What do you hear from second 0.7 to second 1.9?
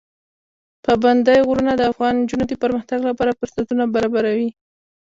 پابندی غرونه د